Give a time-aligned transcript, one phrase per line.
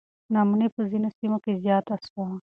[0.33, 2.27] نا امني په ځینو سیمو کې زیاته سوه.